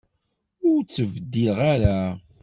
[0.69, 1.97] Ur ttebeddileɣ ara.